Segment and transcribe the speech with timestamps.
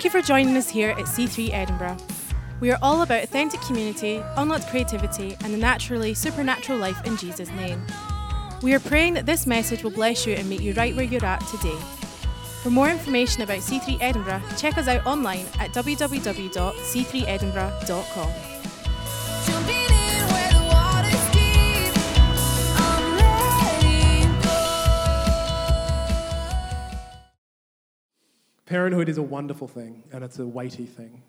[0.00, 1.98] Thank you for joining us here at C3 Edinburgh.
[2.60, 7.50] We are all about authentic community, unlocked creativity, and the naturally supernatural life in Jesus'
[7.50, 7.86] name.
[8.62, 11.22] We are praying that this message will bless you and meet you right where you're
[11.22, 11.76] at today.
[12.62, 18.59] For more information about C3 Edinburgh, check us out online at www.c3edinburgh.com.
[28.70, 31.24] Parenthood is a wonderful thing and it's a weighty thing.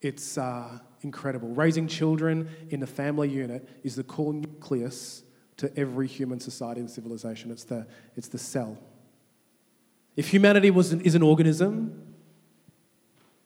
[0.00, 1.48] It's uh, incredible.
[1.48, 5.24] Raising children in the family unit is the core nucleus
[5.56, 7.50] to every human society and civilization.
[7.50, 8.78] It's the, it's the cell.
[10.14, 12.14] If humanity was an, is an organism,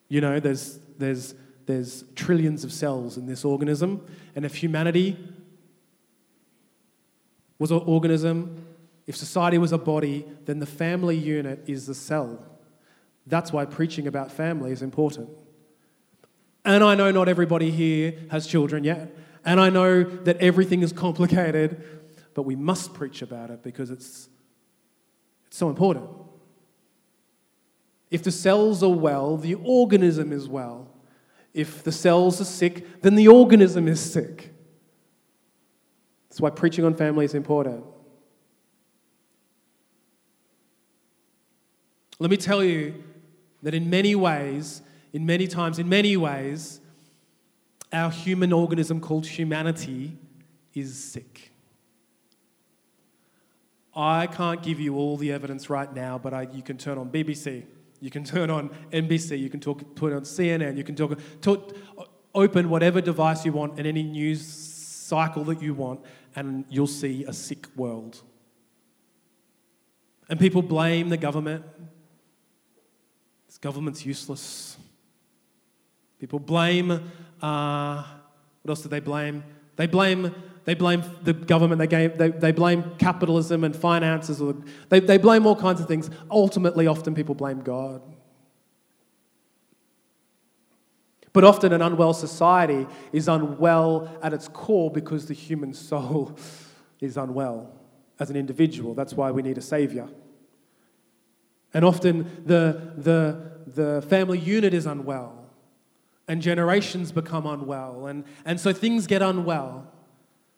[0.08, 5.16] you know, there's, there's, there's trillions of cells in this organism, and if humanity
[7.58, 8.62] was an organism,
[9.06, 12.49] if society was a body, then the family unit is the cell.
[13.26, 15.30] That's why preaching about family is important.
[16.64, 19.16] And I know not everybody here has children yet.
[19.44, 21.82] And I know that everything is complicated,
[22.34, 24.28] but we must preach about it because it's,
[25.46, 26.08] it's so important.
[28.10, 30.88] If the cells are well, the organism is well.
[31.54, 34.52] If the cells are sick, then the organism is sick.
[36.28, 37.84] That's why preaching on family is important.
[42.18, 43.02] Let me tell you
[43.62, 46.80] that in many ways, in many times, in many ways,
[47.92, 50.16] our human organism called humanity
[50.74, 51.52] is sick.
[53.94, 57.10] I can't give you all the evidence right now, but I, you can turn on
[57.10, 57.64] BBC,
[58.00, 61.76] you can turn on NBC, you can talk, put on CNN, you can talk, talk,
[62.34, 66.00] open whatever device you want and any news cycle that you want,
[66.36, 68.22] and you'll see a sick world.
[70.28, 71.64] And people blame the government.
[73.50, 74.76] This government's useless.
[76.20, 76.92] People blame,
[77.42, 78.04] uh,
[78.62, 79.42] what else do they blame?
[79.74, 80.32] They blame,
[80.64, 84.54] they blame the government, they, gave, they, they blame capitalism and finances, or
[84.88, 86.10] they, they blame all kinds of things.
[86.30, 88.02] Ultimately, often people blame God.
[91.32, 96.38] But often, an unwell society is unwell at its core because the human soul
[97.00, 97.72] is unwell
[98.20, 98.94] as an individual.
[98.94, 100.08] That's why we need a savior.
[101.72, 105.50] And often, the, the, the family unit is unwell,
[106.26, 109.90] and generations become unwell, and, and so things get unwell.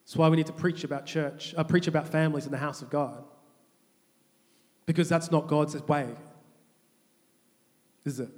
[0.04, 2.82] That's why we need to preach about church, uh, preach about families in the house
[2.82, 3.24] of God.
[4.86, 6.08] Because that's not God's way,
[8.04, 8.30] is it?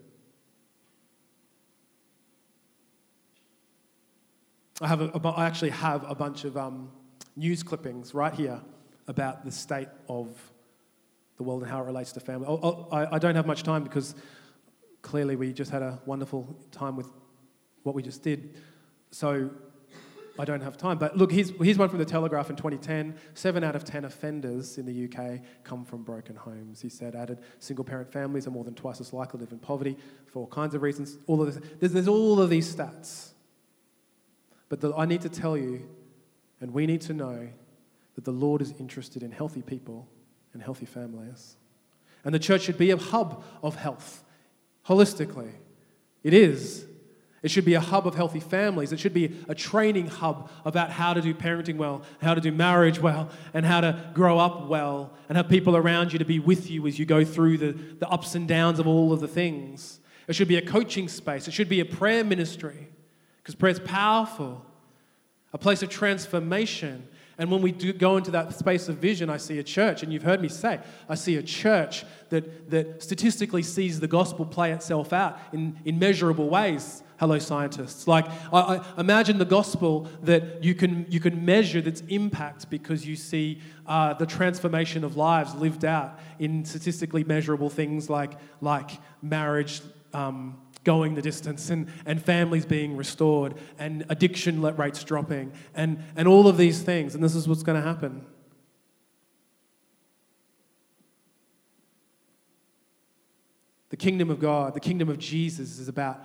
[4.80, 6.90] I, have a, I actually have a bunch of um,
[7.36, 8.60] news clippings right here
[9.06, 10.28] about the state of
[11.36, 12.46] the world and how it relates to family.
[12.48, 14.14] Oh, oh, I, I don't have much time because
[15.02, 17.08] clearly we just had a wonderful time with
[17.82, 18.54] what we just did.
[19.10, 19.50] So
[20.38, 20.98] I don't have time.
[20.98, 23.16] But look, here's, here's one from the Telegraph in 2010.
[23.34, 26.80] Seven out of 10 offenders in the UK come from broken homes.
[26.80, 29.58] He said, added, single parent families are more than twice as likely to live in
[29.58, 29.96] poverty
[30.26, 31.18] for all kinds of reasons.
[31.26, 33.30] All of this, there's, there's all of these stats.
[34.68, 35.88] But the, I need to tell you,
[36.60, 37.48] and we need to know,
[38.14, 40.08] that the Lord is interested in healthy people
[40.54, 41.56] and healthy families.
[42.24, 44.24] And the church should be a hub of health,
[44.86, 45.52] holistically.
[46.22, 46.86] It is.
[47.42, 48.90] It should be a hub of healthy families.
[48.90, 52.50] It should be a training hub about how to do parenting well, how to do
[52.50, 56.38] marriage well, and how to grow up well, and have people around you to be
[56.38, 59.28] with you as you go through the, the ups and downs of all of the
[59.28, 60.00] things.
[60.26, 61.46] It should be a coaching space.
[61.46, 62.88] It should be a prayer ministry,
[63.42, 64.64] because prayer is powerful,
[65.52, 67.06] a place of transformation.
[67.38, 70.12] And when we do go into that space of vision, I see a church, and
[70.12, 74.72] you've heard me say, I see a church that, that statistically sees the gospel play
[74.72, 77.02] itself out in, in measurable ways.
[77.18, 78.08] Hello, scientists.
[78.08, 83.06] Like, I, I imagine the gospel that you can, you can measure its impact because
[83.06, 88.90] you see uh, the transformation of lives lived out in statistically measurable things like, like
[89.22, 89.80] marriage,
[90.12, 96.28] um, going the distance and, and families being restored and addiction rates dropping and, and
[96.28, 97.14] all of these things.
[97.14, 98.24] And this is what's going to happen.
[103.90, 106.20] The kingdom of God, the kingdom of Jesus is about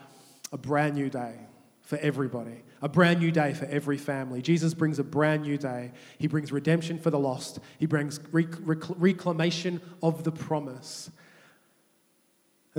[0.51, 1.35] a brand new day
[1.81, 4.41] for everybody, a brand new day for every family.
[4.41, 5.91] Jesus brings a brand new day.
[6.17, 11.11] He brings redemption for the lost, He brings rec- rec- reclamation of the promise.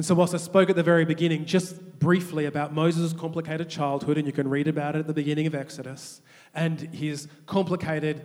[0.00, 4.16] And so, whilst I spoke at the very beginning just briefly about Moses' complicated childhood,
[4.16, 6.22] and you can read about it at the beginning of Exodus,
[6.54, 8.22] and his complicated,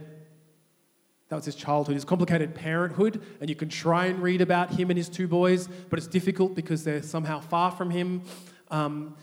[1.27, 4.89] That was his childhood, his complicated parenthood, and you can try and read about him
[4.89, 8.21] and his two boys, but it's difficult because they're somehow far from him
[8.71, 9.18] um,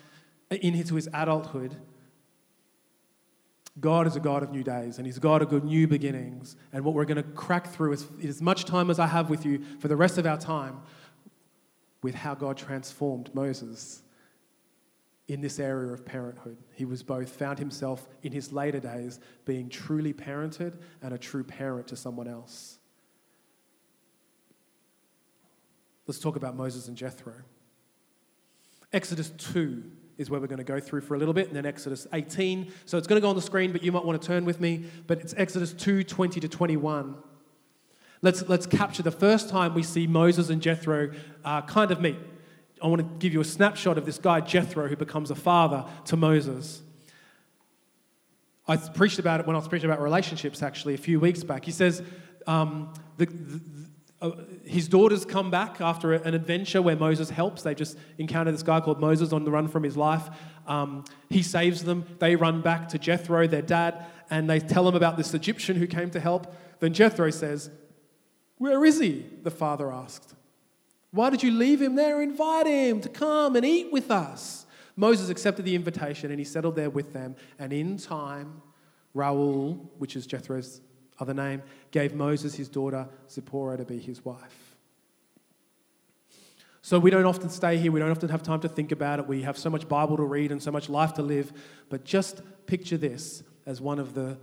[0.51, 1.75] into his adulthood.
[3.81, 6.57] God is a God of new days, and He's a God of good new beginnings.
[6.75, 9.47] And what we're going to crack through is as much time as I have with
[9.47, 10.83] you for the rest of our time
[12.03, 14.03] with how God transformed Moses
[15.29, 16.59] in this area of parenthood.
[16.75, 21.45] He was both found himself in his later days being truly parented and a true
[21.45, 22.79] parent to someone else.
[26.07, 27.35] Let's talk about Moses and Jethro.
[28.93, 29.83] Exodus 2
[30.19, 32.71] is where we're going to go through for a little bit, and then Exodus 18.
[32.85, 34.61] So it's going to go on the screen, but you might want to turn with
[34.61, 34.85] me.
[35.07, 37.15] But it's Exodus 2 20 to 21.
[38.23, 41.11] Let's, let's capture the first time we see Moses and Jethro
[41.45, 42.17] uh, kind of meet.
[42.81, 45.85] I want to give you a snapshot of this guy, Jethro, who becomes a father
[46.07, 46.83] to Moses.
[48.67, 51.65] I preached about it when I was preaching about relationships actually a few weeks back.
[51.65, 52.01] He says
[52.47, 53.61] um, the, the,
[54.21, 54.31] uh,
[54.65, 57.63] his daughters come back after an adventure where Moses helps.
[57.63, 60.29] They just encounter this guy called Moses on the run from his life.
[60.69, 62.07] Um, he saves them.
[62.21, 65.89] They run back to Jethro, their dad, and they tell him about this Egyptian who
[65.89, 66.55] came to help.
[66.79, 67.71] Then Jethro says,
[68.63, 69.27] Where is he?
[69.43, 70.37] The father asked.
[71.11, 72.23] Why did you leave him there?
[72.23, 74.67] Invite him to come and eat with us.
[74.95, 77.35] Moses accepted the invitation and he settled there with them.
[77.59, 78.63] And in time,
[79.15, 80.81] Reuel, which is Jethro's
[81.19, 84.77] other name, gave Moses his daughter Zipporah to be his wife.
[86.83, 89.27] So we don't often stay here, we don't often have time to think about it.
[89.27, 91.53] We have so much Bible to read and so much life to live.
[91.89, 94.39] But just picture this as one of the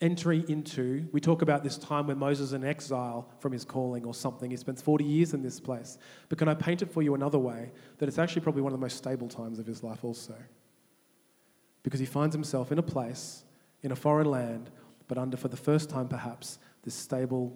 [0.00, 4.04] entry into, we talk about this time when Moses is in exile from his calling
[4.04, 4.50] or something.
[4.50, 5.98] He spends 40 years in this place.
[6.28, 7.70] But can I paint it for you another way?
[7.98, 10.34] That it's actually probably one of the most stable times of his life, also.
[11.82, 13.44] Because he finds himself in a place,
[13.82, 14.70] in a foreign land,
[15.08, 17.54] but under, for the first time perhaps, this stable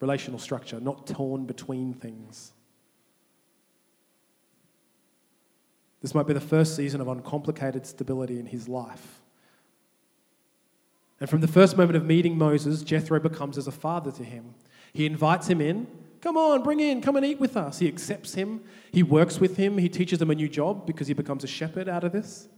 [0.00, 2.52] relational structure, not torn between things.
[6.00, 9.23] This might be the first season of uncomplicated stability in his life.
[11.20, 14.54] And from the first moment of meeting Moses, Jethro becomes as a father to him.
[14.92, 15.86] He invites him in.
[16.20, 17.78] Come on, bring in, come and eat with us.
[17.78, 18.62] He accepts him.
[18.90, 19.76] He works with him.
[19.76, 22.48] He teaches him a new job because he becomes a shepherd out of this,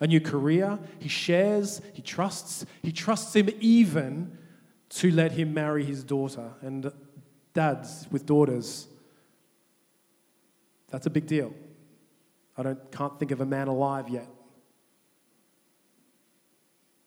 [0.00, 0.78] a new career.
[0.98, 2.64] He shares, he trusts.
[2.82, 4.38] He trusts him even
[4.88, 6.50] to let him marry his daughter.
[6.62, 6.90] And
[7.52, 8.88] dads with daughters,
[10.88, 11.52] that's a big deal.
[12.56, 14.28] I don't, can't think of a man alive yet.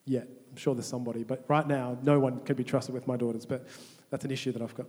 [0.07, 0.27] Yet.
[0.49, 3.45] I'm sure there's somebody, but right now, no one can be trusted with my daughters,
[3.45, 3.67] but
[4.09, 4.87] that's an issue that I've got.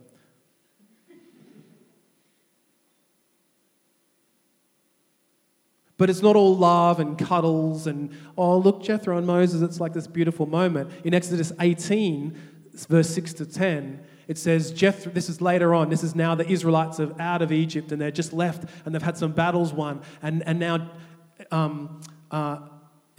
[5.97, 9.91] But it's not all love and cuddles and, oh, look, Jethro and Moses, it's like
[9.91, 10.89] this beautiful moment.
[11.03, 12.35] In Exodus 18,
[12.87, 13.99] verse 6 to 10,
[14.29, 17.51] it says, Jethro, this is later on, this is now the Israelites are out of
[17.51, 20.01] Egypt and they're just left and they've had some battles won.
[20.21, 20.89] And, and now
[21.51, 21.99] um,
[22.31, 22.59] uh,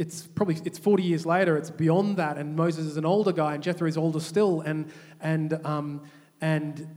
[0.01, 3.53] it's probably it's 40 years later, it's beyond that, and Moses is an older guy
[3.53, 6.01] and Jethro is older still, and, and, um,
[6.41, 6.89] and,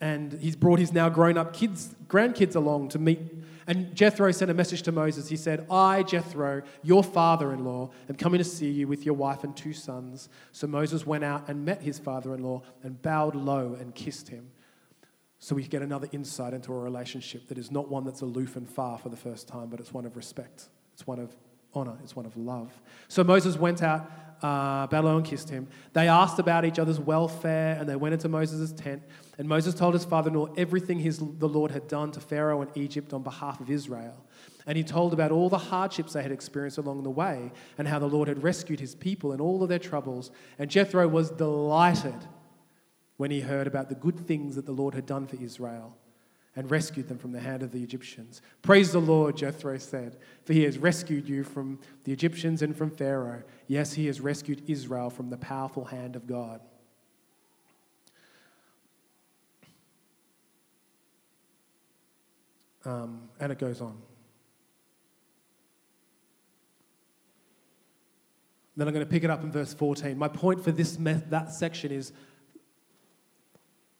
[0.00, 3.20] and he's brought his now grown up kids, grandkids along to meet.
[3.68, 5.28] And Jethro sent a message to Moses.
[5.28, 9.14] He said, I, Jethro, your father in law, am coming to see you with your
[9.14, 10.28] wife and two sons.
[10.50, 14.28] So Moses went out and met his father in law and bowed low and kissed
[14.28, 14.50] him.
[15.38, 18.68] So we get another insight into a relationship that is not one that's aloof and
[18.68, 20.68] far for the first time, but it's one of respect.
[20.94, 21.30] It's one of
[21.74, 22.72] honor, it's one of love.
[23.08, 24.10] So Moses went out,
[24.42, 25.68] uh, and kissed him.
[25.92, 29.02] They asked about each other's welfare and they went into Moses' tent.
[29.38, 32.62] And Moses told his father in law everything his, the Lord had done to Pharaoh
[32.62, 34.24] and Egypt on behalf of Israel.
[34.66, 37.98] And he told about all the hardships they had experienced along the way and how
[37.98, 40.30] the Lord had rescued his people in all of their troubles.
[40.58, 42.26] And Jethro was delighted
[43.16, 45.96] when he heard about the good things that the Lord had done for Israel
[46.56, 48.42] and rescued them from the hand of the Egyptians.
[48.62, 52.90] Praise the Lord, Jethro said, for he has rescued you from the Egyptians and from
[52.90, 53.42] Pharaoh.
[53.68, 56.60] Yes, he has rescued Israel from the powerful hand of God.
[62.84, 64.00] Um, and it goes on.
[68.76, 70.16] Then I'm going to pick it up in verse 14.
[70.16, 72.12] My point for this me- that section is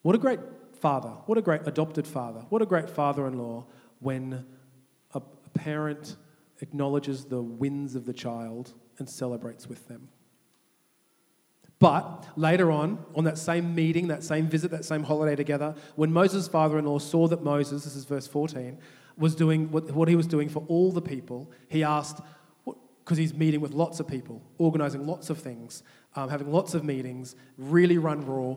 [0.02, 0.40] what a great
[0.80, 3.66] father, what a great adopted father, what a great father in law
[4.00, 4.44] when
[5.14, 6.16] a, a parent
[6.60, 10.08] acknowledges the wins of the child and celebrates with them.
[11.78, 16.12] But later on, on that same meeting, that same visit, that same holiday together, when
[16.12, 18.78] Moses' father in law saw that Moses, this is verse 14,
[19.16, 22.20] was doing what, what he was doing for all the people, he asked,
[23.04, 25.82] because he's meeting with lots of people, organizing lots of things,
[26.16, 28.56] um, having lots of meetings, really run raw,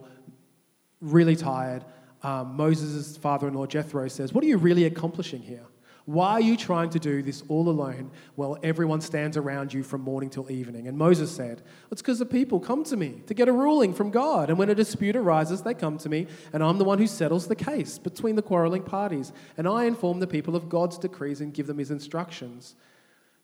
[1.00, 1.84] really tired.
[2.24, 5.66] Um, Moses' father in law, Jethro, says, What are you really accomplishing here?
[6.06, 10.00] Why are you trying to do this all alone while everyone stands around you from
[10.00, 10.88] morning till evening?
[10.88, 14.10] And Moses said, It's because the people come to me to get a ruling from
[14.10, 14.48] God.
[14.48, 17.46] And when a dispute arises, they come to me, and I'm the one who settles
[17.46, 19.32] the case between the quarreling parties.
[19.58, 22.74] And I inform the people of God's decrees and give them his instructions.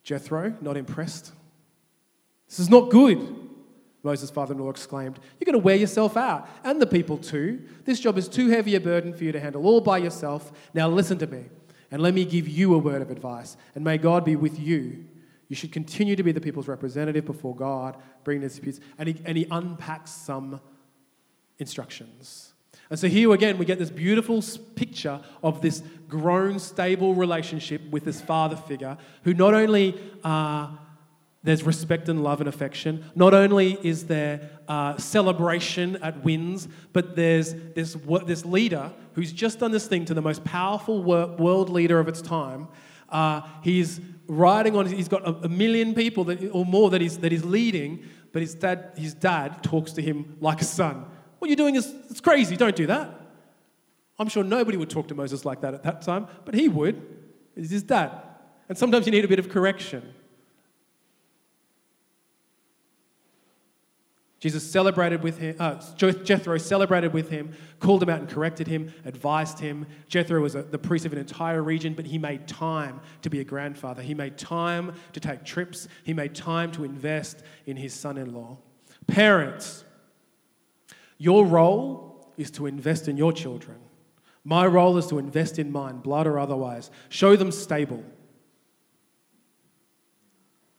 [0.05, 1.33] Jethro, not impressed.
[2.49, 3.50] This is not good,
[4.03, 5.19] Moses' father in law exclaimed.
[5.39, 7.63] You're going to wear yourself out, and the people too.
[7.85, 10.53] This job is too heavy a burden for you to handle all by yourself.
[10.73, 11.47] Now listen to me,
[11.91, 15.05] and let me give you a word of advice, and may God be with you.
[15.51, 18.79] You should continue to be the people's representative before God, bring disputes.
[18.99, 20.61] And he, and he unpacks some
[21.59, 22.55] instructions.
[22.89, 24.45] And so here again, we get this beautiful
[24.77, 30.69] picture of this grown, stable relationship with this father figure who not only uh,
[31.43, 37.17] there's respect and love and affection, not only is there uh, celebration at wins, but
[37.17, 41.71] there's this, this leader who's just done this thing to the most powerful wor- world
[41.71, 42.69] leader of its time.
[43.09, 47.19] Uh, he's riding on, he's got a, a million people that, or more that he's,
[47.19, 51.07] that he's leading, but his dad, his dad talks to him like a son.
[51.39, 53.19] What you're doing is it's crazy, don't do that.
[54.19, 57.01] I'm sure nobody would talk to Moses like that at that time, but he would.
[57.57, 58.13] He's his dad.
[58.69, 60.15] And sometimes you need a bit of correction.
[64.41, 68.91] Jesus celebrated with him, uh, Jethro celebrated with him, called him out and corrected him,
[69.05, 69.87] advised him.
[70.09, 73.41] Jethro was a, the priest of an entire region, but he made time to be
[73.41, 74.01] a grandfather.
[74.01, 75.89] He made time to take trips.
[76.05, 78.57] He made time to invest in his son in law.
[79.07, 79.85] Parents,
[81.19, 83.77] your role is to invest in your children.
[84.43, 86.91] My role is to invest in mine, blood or otherwise.
[87.11, 88.03] Show them stable.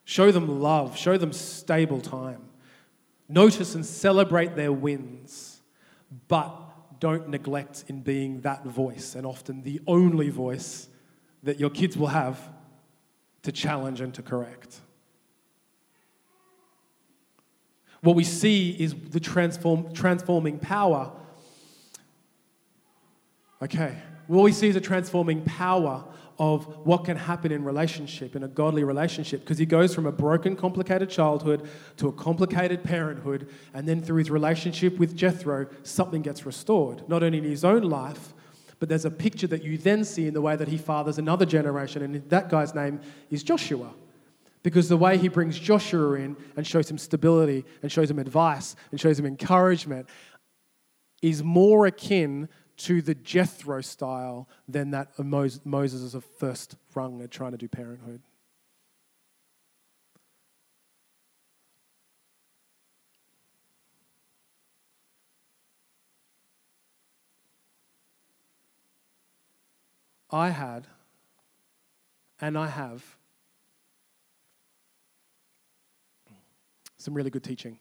[0.03, 0.97] Show them love.
[0.97, 2.41] Show them stable time.
[3.31, 5.61] Notice and celebrate their wins,
[6.27, 10.89] but don't neglect in being that voice and often the only voice
[11.43, 12.37] that your kids will have
[13.43, 14.81] to challenge and to correct.
[18.01, 21.11] What we see is the transform, transforming power.
[23.61, 23.95] Okay,
[24.27, 26.03] what we see is a transforming power
[26.39, 30.11] of what can happen in relationship, in a godly relationship, because he goes from a
[30.11, 36.21] broken, complicated childhood to a complicated parenthood, and then through his relationship with Jethro, something
[36.21, 38.33] gets restored, not only in his own life,
[38.79, 41.45] but there's a picture that you then see in the way that he fathers another
[41.45, 43.93] generation, and that guy's name is Joshua.
[44.63, 48.75] Because the way he brings Joshua in and shows him stability and shows him advice
[48.91, 50.07] and shows him encouragement
[51.21, 57.31] is more akin to the Jethro style than that of Moses a first rung at
[57.31, 58.21] trying to do parenthood.
[70.31, 70.87] I had,
[72.39, 73.03] and I have,
[76.97, 77.79] some really good teaching.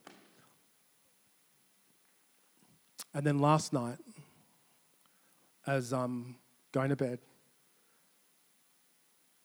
[3.15, 3.99] And then last night,
[5.67, 6.37] as I'm
[6.73, 7.19] going to bed,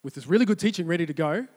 [0.03, 1.47] with this really good teaching ready to go,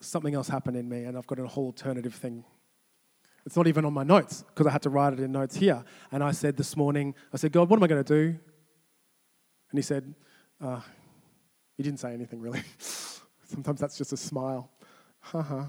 [0.00, 2.44] something else happened in me, and I've got a whole alternative thing.
[3.46, 5.84] It's not even on my notes because I had to write it in notes here.
[6.12, 8.38] And I said this morning, I said, God, what am I going to do?
[9.70, 10.14] And He said,
[10.60, 10.80] uh,
[11.76, 12.62] He didn't say anything really.
[13.44, 14.70] Sometimes that's just a smile.
[15.20, 15.66] Haha.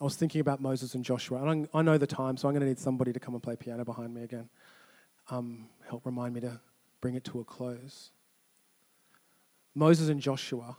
[0.00, 2.54] I was thinking about Moses and Joshua, and I'm- I know the time, so I'm
[2.54, 4.48] going to need somebody to come and play piano behind me again.
[5.30, 6.60] Um, help remind me to
[7.00, 8.10] bring it to a close.
[9.74, 10.76] Moses and Joshua,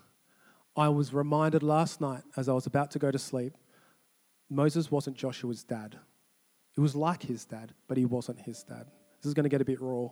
[0.75, 3.57] I was reminded last night as I was about to go to sleep,
[4.50, 5.98] Moses wasn't Joshua's dad.
[6.74, 8.91] He was like his dad, but he wasn't his dad.
[9.22, 10.10] This is going to get a bit raw.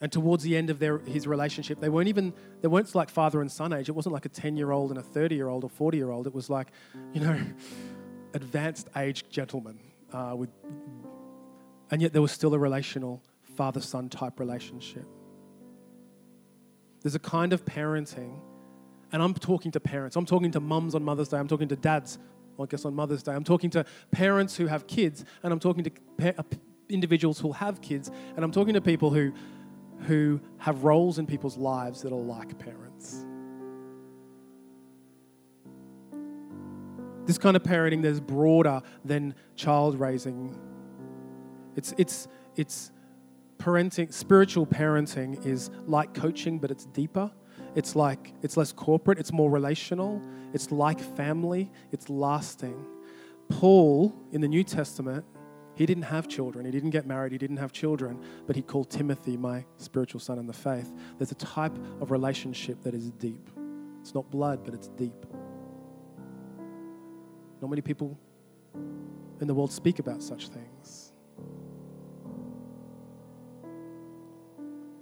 [0.00, 3.40] And towards the end of their, his relationship, they weren't even, they weren't like father
[3.40, 3.88] and son age.
[3.88, 6.10] It wasn't like a 10 year old and a 30 year old or 40 year
[6.10, 6.26] old.
[6.26, 6.68] It was like,
[7.12, 7.38] you know,
[8.34, 9.78] advanced age gentlemen.
[10.12, 10.50] Uh, with,
[11.90, 13.22] and yet there was still a relational
[13.56, 15.04] father son type relationship.
[17.02, 18.38] There's a kind of parenting,
[19.12, 21.76] and I'm talking to parents, I'm talking to mums on Mother's Day, I'm talking to
[21.76, 22.18] dads,
[22.60, 25.84] I guess on Mother's Day, I'm talking to parents who have kids, and I'm talking
[25.84, 26.42] to pa- uh,
[26.88, 29.32] individuals who have kids, and I'm talking to people who
[30.00, 33.24] who have roles in people's lives that are like parents.
[37.26, 40.58] This kind of parenting that's broader than child raising
[41.76, 42.26] It's, it's,
[42.56, 42.90] it's
[43.58, 47.30] parenting, spiritual parenting is like coaching, but it's deeper.
[47.74, 50.22] It's like, it's less corporate, it's more relational,
[50.54, 52.86] it's like family, it's lasting.
[53.50, 55.24] Paul in the New Testament,
[55.78, 58.18] he didn't have children, he didn't get married, he didn't have children,
[58.48, 60.92] but he called Timothy my spiritual son in the faith.
[61.18, 63.48] There's a type of relationship that is deep.
[64.00, 65.24] It's not blood, but it's deep.
[67.62, 68.18] Not many people
[69.40, 71.12] in the world speak about such things.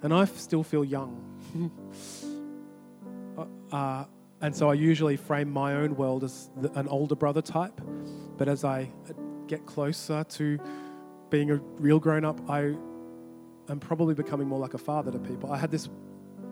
[0.02, 1.72] And I still feel young.
[3.72, 4.04] uh,
[4.42, 7.80] and so I usually frame my own world as an older brother type.
[8.36, 8.90] But as I
[9.46, 10.58] get closer to
[11.30, 12.74] being a real grown up, I
[13.68, 15.52] am probably becoming more like a father to people.
[15.52, 15.88] I had this,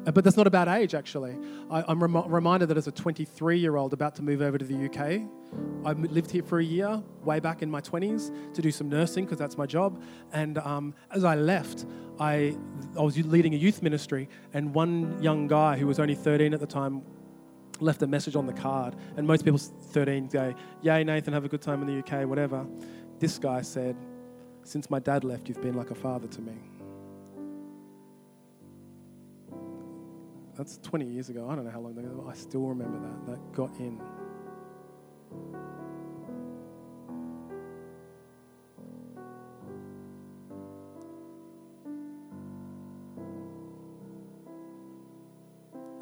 [0.04, 1.36] but that's not about age actually.
[1.70, 4.64] I, I'm rem- reminded that as a 23 year old about to move over to
[4.64, 5.22] the UK,
[5.84, 9.24] I lived here for a year, way back in my 20s, to do some nursing
[9.24, 10.02] because that's my job.
[10.32, 11.86] And um, as I left,
[12.18, 12.56] I,
[12.98, 16.60] I was leading a youth ministry, and one young guy who was only 13 at
[16.60, 17.02] the time
[17.80, 18.94] left a message on the card.
[19.16, 22.66] And most people, 13, go, Yay, Nathan, have a good time in the UK, whatever.
[23.18, 23.96] This guy said,
[24.62, 26.54] Since my dad left, you've been like a father to me.
[30.56, 31.48] That's 20 years ago.
[31.50, 32.26] I don't know how long ago.
[32.30, 33.26] I still remember that.
[33.26, 34.00] That got in.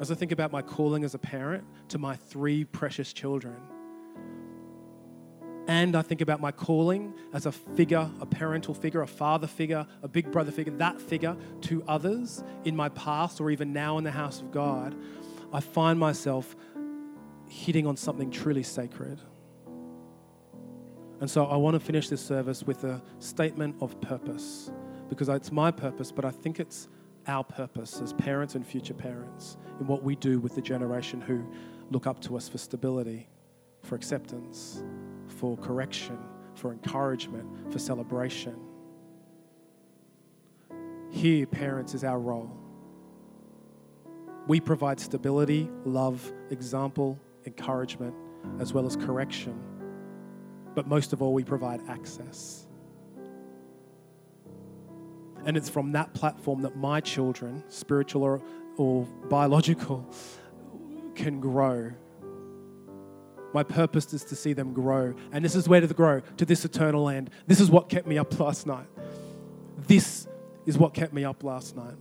[0.03, 3.55] As I think about my calling as a parent to my three precious children,
[5.69, 9.87] and I think about my calling as a figure, a parental figure, a father figure,
[10.01, 14.03] a big brother figure, that figure to others in my past or even now in
[14.03, 14.93] the house of God,
[15.53, 16.53] I find myself
[17.47, 19.21] hitting on something truly sacred.
[21.21, 24.69] And so I want to finish this service with a statement of purpose
[25.07, 26.89] because it's my purpose, but I think it's
[27.27, 31.45] our purpose as parents and future parents in what we do with the generation who
[31.91, 33.27] look up to us for stability,
[33.81, 34.83] for acceptance,
[35.27, 36.17] for correction,
[36.55, 38.55] for encouragement, for celebration.
[41.11, 42.51] Here, parents, is our role.
[44.47, 48.15] We provide stability, love, example, encouragement,
[48.59, 49.57] as well as correction.
[50.75, 52.62] But most of all, we provide access.
[55.45, 58.41] And it's from that platform that my children, spiritual or,
[58.77, 60.09] or biological,
[61.15, 61.91] can grow.
[63.53, 65.13] My purpose is to see them grow.
[65.31, 67.29] And this is where to grow to this eternal land.
[67.45, 68.87] This is what kept me up last night.
[69.87, 70.27] This
[70.65, 71.95] is what kept me up last night.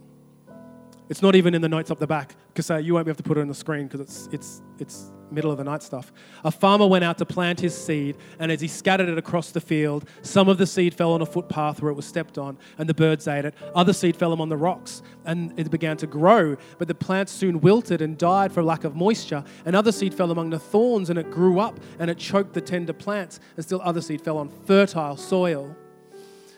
[1.09, 3.17] It's not even in the notes up the back because uh, you won't be able
[3.19, 6.13] to put it on the screen because it's, it's, it's middle of the night stuff.
[6.45, 9.61] A farmer went out to plant his seed, and as he scattered it across the
[9.61, 12.89] field, some of the seed fell on a footpath where it was stepped on, and
[12.89, 13.55] the birds ate it.
[13.75, 17.61] Other seed fell among the rocks, and it began to grow, but the plant soon
[17.61, 19.45] wilted and died for lack of moisture.
[19.65, 22.61] And other seed fell among the thorns, and it grew up, and it choked the
[22.61, 23.41] tender plants.
[23.57, 25.77] And still other seed fell on fertile soil.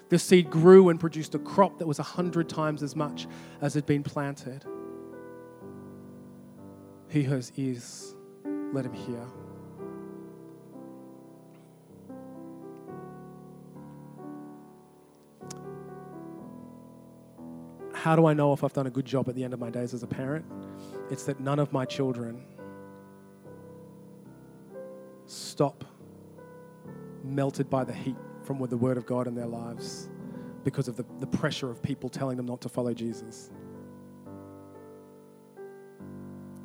[0.08, 3.26] The seed grew and produced a crop that was a hundred times as much
[3.60, 4.64] as had been planted.
[7.08, 8.14] He has ears,
[8.44, 9.24] let him hear.
[17.92, 19.70] How do I know if I've done a good job at the end of my
[19.70, 20.44] days as a parent?
[21.10, 22.44] It's that none of my children
[25.24, 25.84] stop
[27.22, 30.09] melted by the heat from the Word of God in their lives
[30.62, 33.50] because of the, the pressure of people telling them not to follow Jesus.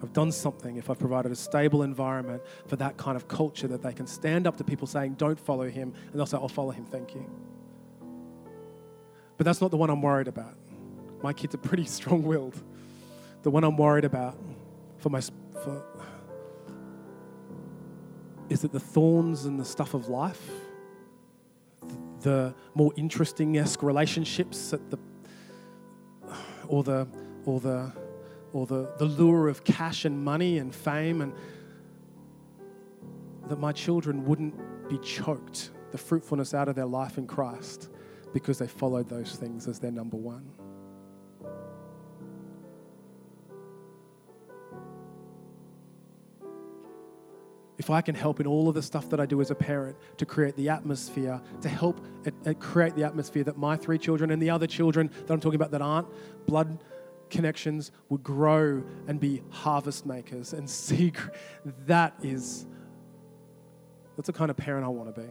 [0.02, 3.82] I've done something if I've provided a stable environment for that kind of culture that
[3.82, 6.72] they can stand up to people saying, don't follow him, and they'll say, I'll follow
[6.72, 7.30] him, thank you.
[9.38, 10.56] But that's not the one I'm worried about.
[11.22, 12.62] My kids are pretty strong willed.
[13.44, 14.38] The one I'm worried about
[14.98, 15.22] for my,
[15.63, 15.84] for,
[18.50, 20.50] is that the thorns and the stuff of life,
[22.21, 24.97] the more interesting esque relationships at the
[26.67, 27.08] or the
[27.45, 27.91] or the
[28.53, 31.34] or the, the lure of cash and money and fame and
[33.47, 34.55] that my children wouldn't
[34.89, 37.89] be choked the fruitfulness out of their life in Christ
[38.34, 40.51] because they followed those things as their number one.
[47.80, 49.98] if I can help in all of the stuff that I do as a parent
[50.18, 54.32] to create the atmosphere, to help uh, uh, create the atmosphere that my three children
[54.32, 56.08] and the other children that I'm talking about that aren't
[56.46, 56.84] blood
[57.30, 61.13] connections would grow and be harvest makers and see
[61.86, 62.65] that is
[64.18, 65.30] that's the kind of parent I want to be.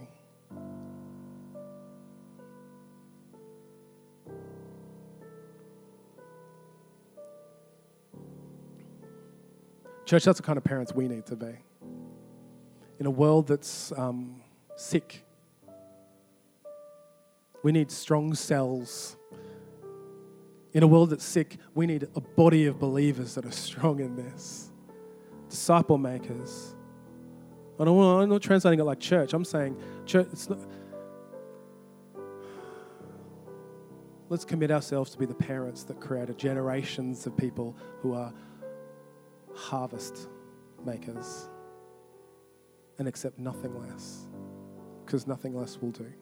[10.06, 11.58] Church, that's the kind of parents we need to be.
[12.98, 14.40] In a world that's um,
[14.76, 15.24] sick,
[17.62, 19.16] we need strong cells.
[20.72, 24.16] In a world that's sick, we need a body of believers that are strong in
[24.16, 24.70] this.
[25.48, 26.74] Disciple makers.
[27.78, 29.32] I don't want, I'm not translating it like church.
[29.32, 30.26] I'm saying church.
[30.48, 30.58] Not,
[34.28, 38.32] let's commit ourselves to be the parents that create generations of people who are
[39.54, 40.28] harvest
[40.84, 41.48] makers
[42.98, 44.26] and accept nothing less
[45.04, 46.12] because nothing less will do.